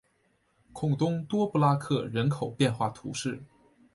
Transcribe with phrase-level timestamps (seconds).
[0.73, 3.43] 孔东多布拉克人口变化图示